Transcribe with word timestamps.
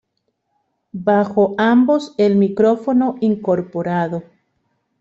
Bajo 0.93 1.53
ambos 1.59 2.15
el 2.17 2.35
micrófono 2.35 3.17
incorporado. 3.21 4.23